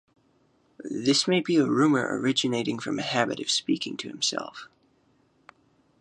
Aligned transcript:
This 0.83 1.27
may 1.27 1.41
be 1.41 1.57
a 1.57 1.65
rumour 1.67 2.19
originating 2.19 2.79
from 2.79 2.97
a 2.97 3.03
habit 3.03 3.39
of 3.39 3.51
speaking 3.51 3.97
to 3.97 4.07
himself. 4.07 4.67